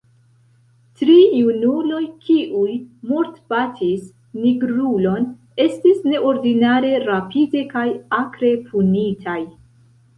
[1.01, 1.99] Tri junuloj,
[2.29, 2.71] kiuj
[3.11, 4.09] mortbatis
[4.41, 5.31] nigrulon,
[5.69, 7.89] estis neordinare rapide kaj
[8.25, 9.41] akre punitaj.